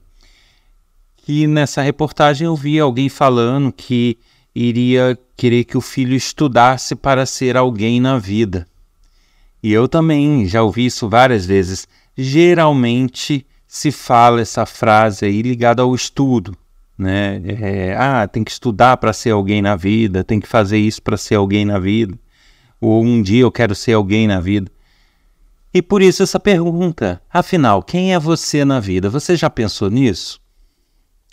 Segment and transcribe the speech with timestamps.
[1.17, 4.17] Que nessa reportagem eu vi alguém falando que
[4.55, 8.67] iria querer que o filho estudasse para ser alguém na vida.
[9.61, 11.87] E eu também já ouvi isso várias vezes.
[12.17, 16.57] Geralmente se fala essa frase aí ligada ao estudo,
[17.01, 17.41] né?
[17.45, 21.17] É, ah, tem que estudar para ser alguém na vida, tem que fazer isso para
[21.17, 22.17] ser alguém na vida,
[22.79, 24.71] ou um dia eu quero ser alguém na vida.
[25.73, 29.09] E por isso essa pergunta, afinal, quem é você na vida?
[29.09, 30.39] Você já pensou nisso?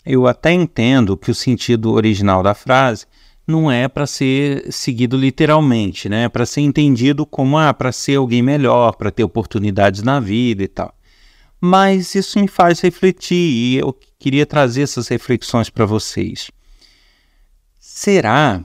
[0.07, 3.05] Eu até entendo que o sentido original da frase
[3.47, 6.25] não é para ser seguido literalmente, né?
[6.25, 10.63] É para ser entendido como ah, para ser alguém melhor, para ter oportunidades na vida
[10.63, 10.95] e tal
[11.61, 16.51] mas isso me faz refletir e eu queria trazer essas reflexões para vocês.
[17.79, 18.65] Será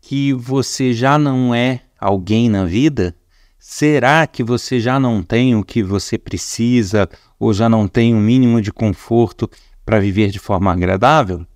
[0.00, 3.14] que você já não é alguém na vida?
[3.58, 7.08] Será que você já não tem o que você precisa
[7.38, 9.48] ou já não tem o um mínimo de conforto
[9.84, 11.46] para viver de forma agradável?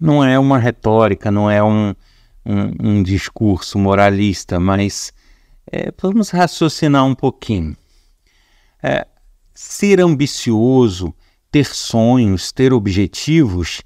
[0.00, 1.94] Não é uma retórica, não é um,
[2.44, 5.12] um, um discurso moralista, mas
[5.70, 7.76] é, vamos raciocinar um pouquinho.
[8.82, 9.06] É,
[9.54, 11.14] ser ambicioso,
[11.50, 13.82] ter sonhos, ter objetivos,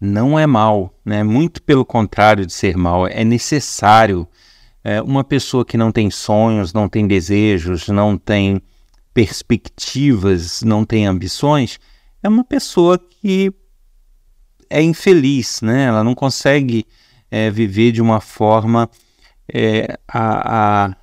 [0.00, 1.22] não é mal, né?
[1.22, 4.26] Muito pelo contrário de ser mal, é necessário.
[4.84, 8.62] É, uma pessoa que não tem sonhos, não tem desejos, não tem
[9.12, 11.80] perspectivas, não tem ambições,
[12.22, 13.52] é uma pessoa que
[14.70, 15.86] é infeliz, né?
[15.86, 16.86] Ela não consegue
[17.30, 18.88] é, viver de uma forma
[19.52, 20.96] é, a, a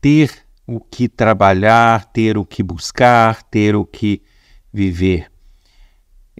[0.00, 0.30] ter
[0.70, 4.22] o que trabalhar, ter o que buscar, ter o que
[4.72, 5.30] viver.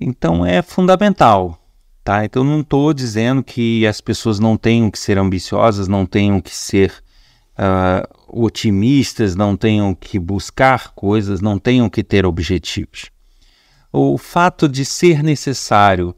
[0.00, 1.60] Então é fundamental
[2.02, 2.24] Tá?
[2.24, 6.54] Então, não estou dizendo que as pessoas não tenham que ser ambiciosas, não tenham que
[6.54, 6.92] ser
[7.52, 13.10] uh, otimistas, não tenham que buscar coisas, não tenham que ter objetivos.
[13.92, 16.14] O fato de ser necessário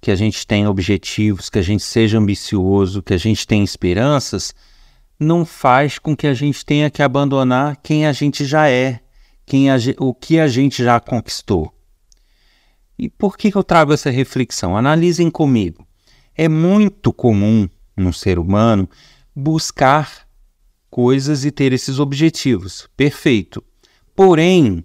[0.00, 4.54] que a gente tenha objetivos, que a gente seja ambicioso, que a gente tenha esperanças,
[5.18, 9.00] não faz com que a gente tenha que abandonar quem a gente já é,
[9.44, 11.72] quem a, o que a gente já conquistou.
[12.98, 14.76] E por que, eu trago essa reflexão?
[14.76, 15.86] Analisem comigo.
[16.34, 18.88] É muito comum no ser humano
[19.34, 20.26] buscar
[20.90, 22.88] coisas e ter esses objetivos.
[22.96, 23.62] Perfeito.
[24.14, 24.82] Porém,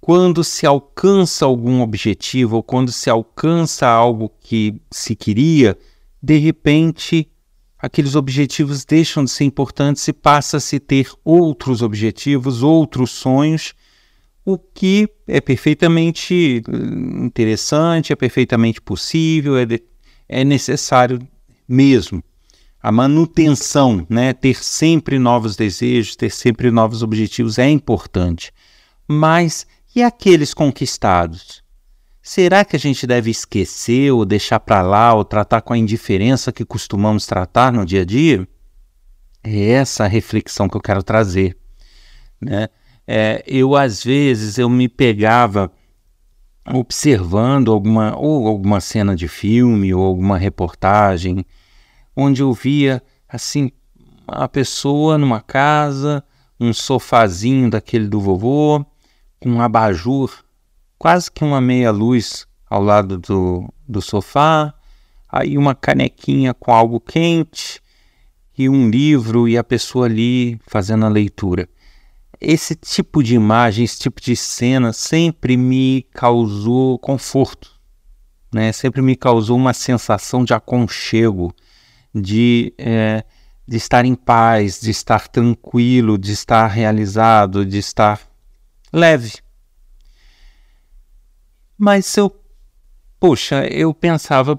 [0.00, 5.76] quando se alcança algum objetivo ou quando se alcança algo que se queria,
[6.22, 7.30] de repente
[7.78, 13.74] aqueles objetivos deixam de ser importantes e passa a se ter outros objetivos, outros sonhos,
[14.44, 19.82] o que é perfeitamente hum, interessante, é perfeitamente possível, é, de,
[20.28, 21.20] é necessário
[21.68, 22.22] mesmo.
[22.82, 28.52] A manutenção, né, ter sempre novos desejos, ter sempre novos objetivos é importante.
[29.06, 31.62] Mas e aqueles conquistados?
[32.28, 36.52] Será que a gente deve esquecer ou deixar para lá ou tratar com a indiferença
[36.52, 38.46] que costumamos tratar no dia a dia?
[39.42, 41.56] É essa a reflexão que eu quero trazer.
[42.38, 42.68] Né?
[43.06, 45.72] É, eu, às vezes, eu me pegava
[46.70, 51.46] observando alguma, ou alguma cena de filme ou alguma reportagem
[52.14, 53.72] onde eu via assim
[54.26, 56.22] a pessoa numa casa,
[56.60, 58.84] um sofazinho daquele do vovô,
[59.40, 60.46] com um abajur
[60.98, 64.74] quase que uma meia-luz ao lado do, do sofá,
[65.28, 67.80] aí uma canequinha com algo quente
[68.56, 71.68] e um livro e a pessoa ali fazendo a leitura.
[72.40, 77.70] Esse tipo de imagem, esse tipo de cena sempre me causou conforto,
[78.52, 78.72] né?
[78.72, 81.52] sempre me causou uma sensação de aconchego,
[82.14, 83.24] de, é,
[83.66, 88.20] de estar em paz, de estar tranquilo, de estar realizado, de estar
[88.92, 89.34] leve.
[91.78, 92.34] Mas eu,
[93.20, 94.56] poxa, eu pensava,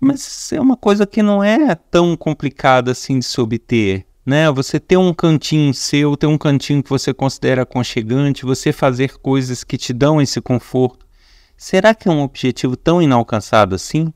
[0.00, 4.50] mas é uma coisa que não é tão complicada assim de se obter, né?
[4.50, 9.62] Você ter um cantinho seu, ter um cantinho que você considera aconchegante, você fazer coisas
[9.62, 11.06] que te dão esse conforto.
[11.54, 14.10] Será que é um objetivo tão inalcançado assim?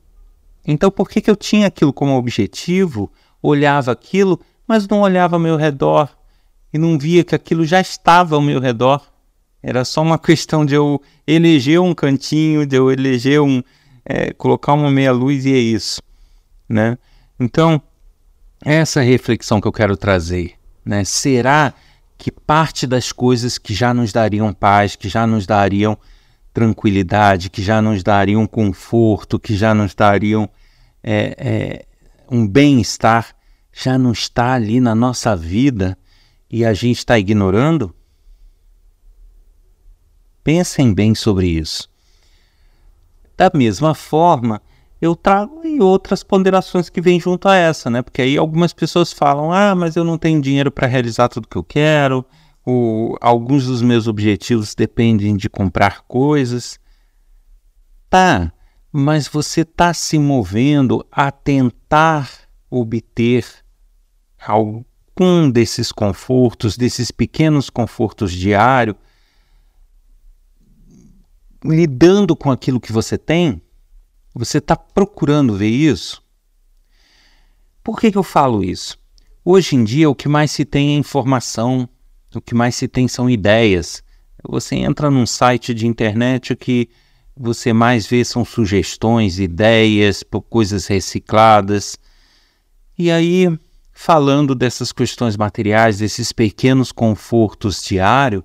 [0.65, 3.11] Então, por que, que eu tinha aquilo como objetivo,
[3.43, 6.09] olhava aquilo, mas não olhava ao meu redor
[6.73, 9.01] e não via que aquilo já estava ao meu redor?
[9.61, 13.61] Era só uma questão de eu eleger um cantinho, de eu eleger um.
[14.05, 16.01] É, colocar uma meia-luz e é isso.
[16.69, 16.97] Né?
[17.39, 17.81] Então,
[18.63, 20.53] essa reflexão que eu quero trazer.
[20.85, 21.03] Né?
[21.03, 21.73] Será
[22.17, 25.97] que parte das coisas que já nos dariam paz, que já nos dariam
[26.53, 30.49] tranquilidade, que já nos dariam conforto, que já nos dariam
[31.03, 31.85] é, é,
[32.31, 33.35] um bem-estar,
[33.71, 35.95] já não está ali na nossa vida
[36.49, 37.93] e a gente está ignorando?
[40.47, 41.89] Pensem bem sobre isso.
[43.35, 44.61] Da mesma forma,
[45.01, 48.01] eu trago aí outras ponderações que vêm junto a essa, né?
[48.01, 51.57] Porque aí algumas pessoas falam: ah, mas eu não tenho dinheiro para realizar tudo que
[51.57, 52.25] eu quero,
[52.63, 56.79] ou alguns dos meus objetivos dependem de comprar coisas.
[58.09, 58.49] Tá,
[58.89, 62.31] mas você está se movendo a tentar
[62.69, 63.45] obter
[64.39, 68.95] algum desses confortos, desses pequenos confortos diários
[71.67, 73.61] lidando com aquilo que você tem?
[74.33, 76.23] Você está procurando ver isso?
[77.83, 78.97] Por que, que eu falo isso?
[79.43, 81.87] Hoje em dia, o que mais se tem é informação,
[82.35, 84.03] o que mais se tem são ideias.
[84.43, 86.89] Você entra num site de internet que
[87.35, 91.97] você mais vê são sugestões, ideias, coisas recicladas.
[92.97, 93.47] E aí,
[93.93, 98.43] falando dessas questões materiais, desses pequenos confortos diários,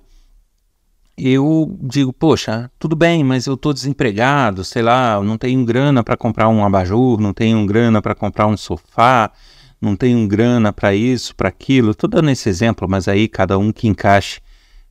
[1.17, 6.17] eu digo, poxa, tudo bem, mas eu estou desempregado, sei lá, não tenho grana para
[6.17, 9.31] comprar um abajur, não tenho grana para comprar um sofá,
[9.79, 11.91] não tenho grana para isso, para aquilo.
[11.91, 14.41] Estou dando esse exemplo, mas aí cada um que encaixe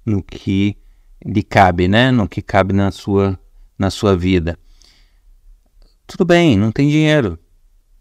[0.07, 0.77] no que
[1.25, 2.11] lhe cabe, né?
[2.11, 3.39] No que cabe na sua,
[3.79, 4.59] na sua vida.
[6.07, 7.39] Tudo bem, não tem dinheiro,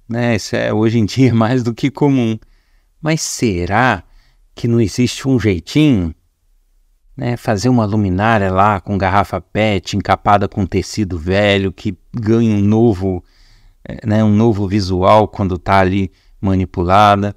[0.07, 0.35] né?
[0.35, 2.37] Isso é hoje em dia mais do que comum.
[3.01, 4.03] Mas será
[4.53, 6.13] que não existe um jeitinho?
[7.21, 12.61] Né, fazer uma luminária lá com garrafa PET encapada com tecido velho que ganha um
[12.61, 13.23] novo,
[13.87, 16.11] é, né, um novo visual quando está ali
[16.41, 17.35] manipulada.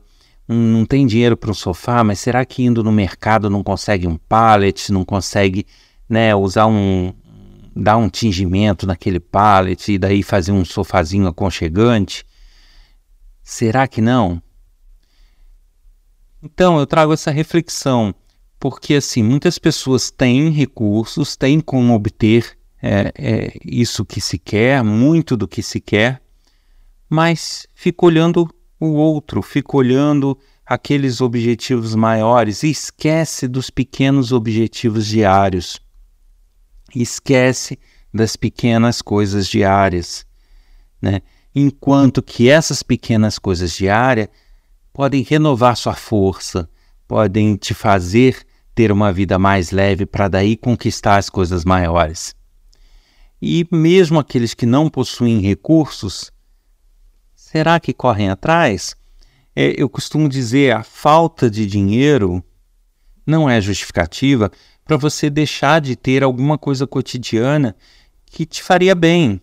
[0.48, 4.06] Um, não tem dinheiro para um sofá, mas será que indo no mercado não consegue
[4.06, 5.66] um pallet, não consegue
[6.08, 7.12] né, usar um,
[7.76, 12.24] dar um tingimento naquele pallet e daí fazer um sofazinho aconchegante?
[13.42, 14.40] Será que não?
[16.42, 18.14] Então, eu trago essa reflexão,
[18.64, 24.82] porque assim, muitas pessoas têm recursos, têm como obter é, é, isso que se quer,
[24.82, 26.22] muito do que se quer,
[27.06, 28.48] mas fica olhando
[28.80, 35.78] o outro, fica olhando aqueles objetivos maiores e esquece dos pequenos objetivos diários.
[36.96, 37.78] Esquece
[38.14, 40.24] das pequenas coisas diárias,
[41.02, 41.20] né?
[41.54, 44.30] Enquanto que essas pequenas coisas diárias
[44.90, 46.66] podem renovar sua força,
[47.06, 48.42] podem te fazer
[48.74, 52.34] ter uma vida mais leve para daí conquistar as coisas maiores.
[53.40, 56.32] E mesmo aqueles que não possuem recursos,
[57.34, 58.96] será que correm atrás?
[59.54, 62.42] É, eu costumo dizer, a falta de dinheiro
[63.26, 64.50] não é justificativa
[64.84, 67.76] para você deixar de ter alguma coisa cotidiana
[68.26, 69.40] que te faria bem.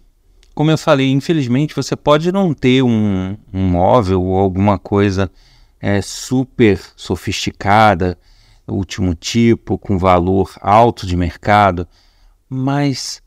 [0.53, 5.31] Como eu falei, infelizmente você pode não ter um, um móvel ou alguma coisa
[5.79, 8.17] é, super sofisticada,
[8.73, 11.87] último tipo, com valor alto de mercado,
[12.49, 13.21] mas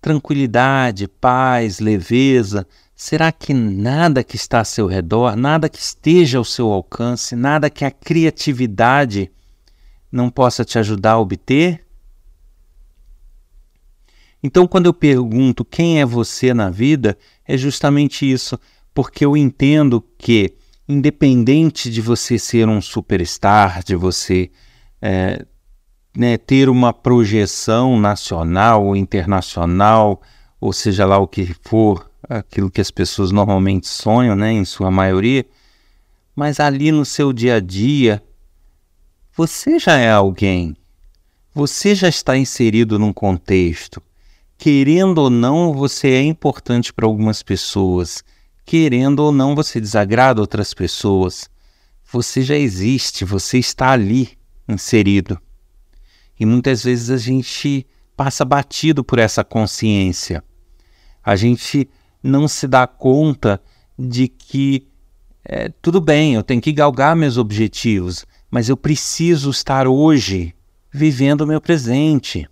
[0.00, 6.44] tranquilidade, paz, leveza, será que nada que está a seu redor, nada que esteja ao
[6.44, 9.30] seu alcance, nada que a criatividade
[10.12, 11.84] não possa te ajudar a obter?
[14.42, 18.60] Então, quando eu pergunto quem é você na vida, é justamente isso,
[18.92, 20.54] porque eu entendo que,
[20.86, 24.50] independente de você ser um superstar, de você
[25.06, 25.44] é,
[26.16, 30.22] né, ter uma projeção nacional ou internacional,
[30.58, 34.90] ou seja lá o que for, aquilo que as pessoas normalmente sonham, né, em sua
[34.90, 35.44] maioria,
[36.34, 38.22] mas ali no seu dia a dia,
[39.36, 40.74] você já é alguém,
[41.52, 44.02] você já está inserido num contexto.
[44.56, 48.24] Querendo ou não, você é importante para algumas pessoas.
[48.64, 51.50] Querendo ou não, você desagrada outras pessoas.
[52.10, 55.38] Você já existe, você está ali inserido.
[56.38, 60.42] E muitas vezes a gente passa batido por essa consciência.
[61.22, 61.88] A gente
[62.22, 63.60] não se dá conta
[63.98, 64.88] de que
[65.44, 70.54] é, tudo bem, eu tenho que galgar meus objetivos, mas eu preciso estar hoje
[70.90, 72.48] vivendo o meu presente.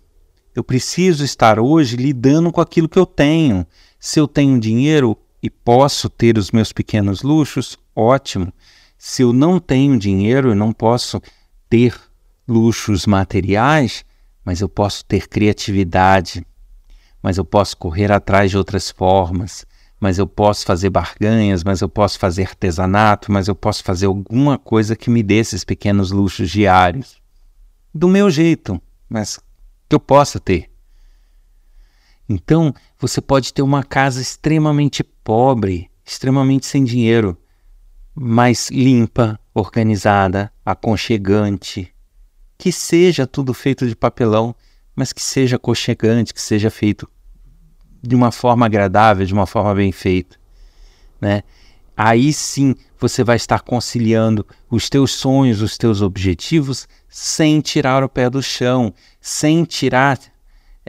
[0.53, 3.65] Eu preciso estar hoje lidando com aquilo que eu tenho.
[3.99, 8.53] Se eu tenho dinheiro e posso ter os meus pequenos luxos, ótimo.
[8.95, 11.19] Se eu não tenho dinheiro e não posso
[11.73, 11.99] ter
[12.47, 14.05] luxos materiais,
[14.45, 16.45] mas eu posso ter criatividade,
[17.19, 19.65] mas eu posso correr atrás de outras formas,
[19.99, 24.59] mas eu posso fazer barganhas, mas eu posso fazer artesanato, mas eu posso fazer alguma
[24.59, 27.19] coisa que me dê esses pequenos luxos diários.
[27.91, 29.39] Do meu jeito, mas
[29.89, 30.69] que eu possa ter.
[32.29, 37.35] Então, você pode ter uma casa extremamente pobre, extremamente sem dinheiro,
[38.13, 41.93] mas limpa, organizada, aconchegante,
[42.57, 44.55] que seja tudo feito de papelão,
[44.95, 47.09] mas que seja aconchegante, que seja feito
[48.01, 50.37] de uma forma agradável, de uma forma bem feita,
[51.19, 51.43] né?
[51.95, 58.09] Aí sim você vai estar conciliando os teus sonhos, os teus objetivos, sem tirar o
[58.09, 60.19] pé do chão, sem tirar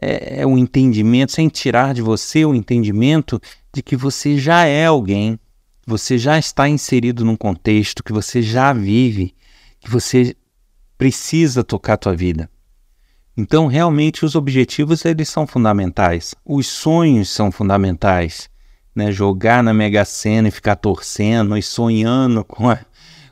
[0.01, 3.41] é, é, o entendimento, sem tirar de você o entendimento
[3.73, 5.39] de que você já é alguém,
[5.87, 9.35] você já está inserido num contexto, que você já vive,
[9.81, 10.37] que você
[10.97, 12.51] precisa tocar a tua vida.
[13.37, 16.35] Então, realmente, os objetivos eles são fundamentais.
[16.45, 18.49] Os sonhos são fundamentais.
[18.95, 19.11] Né?
[19.11, 22.79] Jogar na Mega Sena e ficar torcendo e sonhando com, a,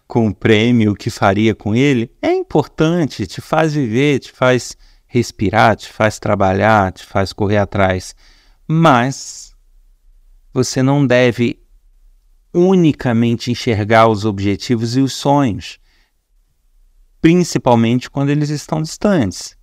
[0.09, 4.77] com o prêmio, o que faria com ele, é importante, te faz viver, te faz
[5.07, 8.17] respirar, te faz trabalhar, te faz correr atrás.
[8.67, 9.55] Mas
[10.53, 11.62] você não deve
[12.53, 15.81] unicamente enxergar os objetivos e os sonhos
[17.23, 19.57] principalmente quando eles estão distantes.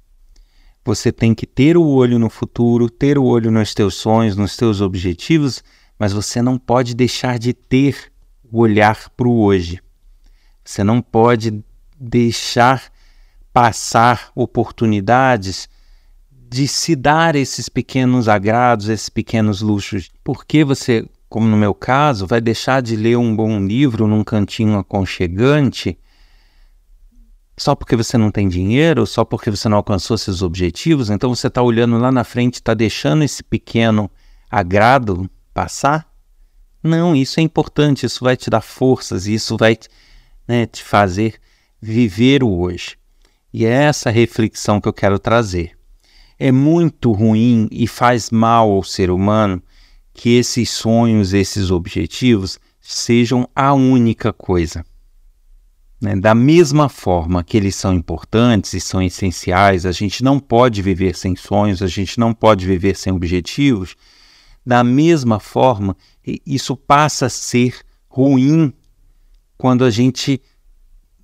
[0.84, 4.56] Você tem que ter o olho no futuro, ter o olho nos teus sonhos, nos
[4.56, 5.62] teus objetivos,
[6.00, 8.12] mas você não pode deixar de ter
[8.50, 9.82] o olhar para o hoje.
[10.64, 11.62] Você não pode
[12.00, 12.90] deixar
[13.52, 15.68] passar oportunidades
[16.32, 20.10] de se dar esses pequenos agrados, esses pequenos luxos.
[20.24, 24.78] Porque você, como no meu caso, vai deixar de ler um bom livro num cantinho
[24.78, 25.98] aconchegante
[27.60, 31.48] só porque você não tem dinheiro, só porque você não alcançou seus objetivos, então você
[31.48, 34.10] está olhando lá na frente, está deixando esse pequeno
[34.50, 36.10] agrado passar?
[36.82, 39.78] Não, isso é importante, isso vai te dar forças, isso vai
[40.48, 41.36] né, te fazer
[41.82, 42.98] viver o hoje.
[43.54, 45.78] E é essa reflexão que eu quero trazer.
[46.40, 49.62] é muito ruim e faz mal ao ser humano
[50.20, 54.86] que esses sonhos, esses objetivos sejam a única coisa.
[56.02, 56.14] Né?
[56.14, 61.16] Da mesma forma que eles são importantes e são essenciais, a gente não pode viver
[61.16, 63.96] sem sonhos, a gente não pode viver sem objetivos.
[64.66, 65.96] Da mesma forma,
[66.46, 68.74] isso passa a ser ruim
[69.58, 70.42] quando a gente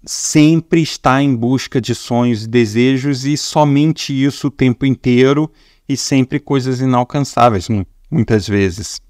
[0.05, 5.51] sempre está em busca de sonhos e desejos e somente isso o tempo inteiro
[5.85, 7.67] e sempre coisas inalcançáveis,
[8.09, 9.01] muitas vezes.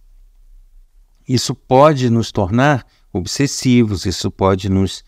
[1.27, 5.03] Isso pode nos tornar obsessivos, isso pode nos,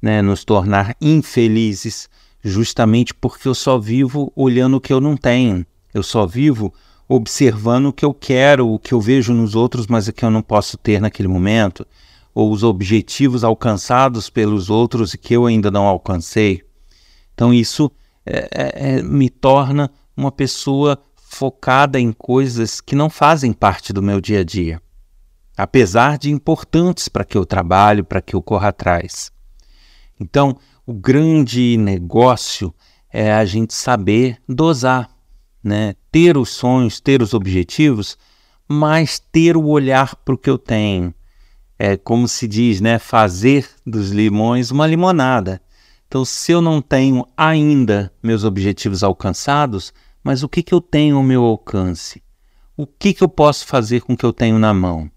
[0.00, 2.08] né, nos tornar infelizes,
[2.42, 5.66] justamente porque eu só vivo olhando o que eu não tenho.
[5.92, 6.72] Eu só vivo
[7.08, 10.30] observando o que eu quero, o que eu vejo nos outros, mas o que eu
[10.30, 11.86] não posso ter naquele momento
[12.38, 16.62] ou os objetivos alcançados pelos outros e que eu ainda não alcancei.
[17.34, 17.90] Então, isso
[18.24, 24.02] é, é, é, me torna uma pessoa focada em coisas que não fazem parte do
[24.02, 24.80] meu dia a dia,
[25.56, 29.30] apesar de importantes para que eu trabalhe, para que eu corra atrás.
[30.18, 30.56] Então,
[30.86, 32.74] o grande negócio
[33.12, 35.10] é a gente saber dosar,
[35.62, 35.94] né?
[36.10, 38.16] ter os sonhos, ter os objetivos,
[38.66, 41.14] mas ter o olhar para o que eu tenho,
[41.78, 45.60] é, como se diz, né, fazer dos limões uma limonada.
[46.06, 51.16] Então, se eu não tenho ainda meus objetivos alcançados, mas o que, que eu tenho
[51.16, 52.22] ao meu alcance?
[52.76, 55.10] O que, que eu posso fazer com o que eu tenho na mão?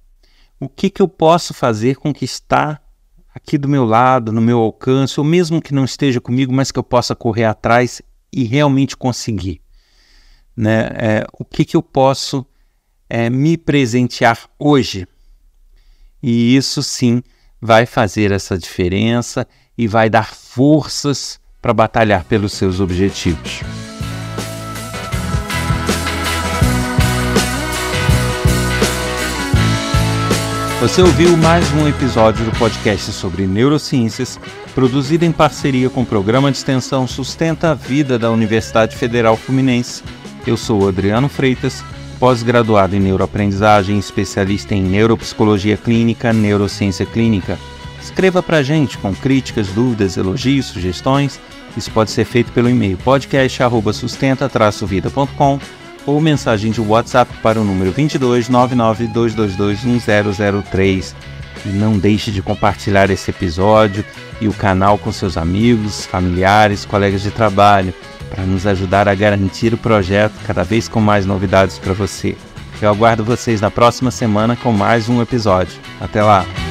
[0.60, 2.80] O que, que eu posso fazer com o que está
[3.34, 6.80] aqui do meu lado, no meu alcance, ou mesmo que não esteja comigo, mas que
[6.80, 9.62] eu possa correr atrás e realmente conseguir?
[10.56, 10.90] Né?
[10.94, 12.46] É, o que, que eu posso
[13.10, 15.08] é, me presentear hoje
[16.22, 17.24] e isso sim
[17.60, 23.62] vai fazer essa diferença e vai dar forças para batalhar pelos seus objetivos.
[30.82, 34.40] Você ouviu mais um episódio do podcast sobre neurociências,
[34.74, 40.02] produzido em parceria com o programa de extensão Sustenta a Vida da Universidade Federal Fluminense.
[40.46, 41.84] Eu sou Adriano Freitas
[42.20, 47.60] pós-graduado em neuroaprendizagem, especialista em neuropsicologia clínica, neurociência clínica.
[48.02, 51.40] Escreva para a gente com críticas, dúvidas, elogios, sugestões.
[51.78, 55.60] Isso pode ser feito pelo e-mail podcast@sustenta-vida.com
[56.06, 61.14] ou mensagem de WhatsApp para o número 22 992221003.
[61.66, 64.04] E não deixe de compartilhar esse episódio
[64.40, 67.94] e o canal com seus amigos, familiares, colegas de trabalho
[68.30, 72.36] para nos ajudar a garantir o projeto cada vez com mais novidades para você.
[72.82, 75.80] Eu aguardo vocês na próxima semana com mais um episódio.
[76.00, 76.71] Até lá!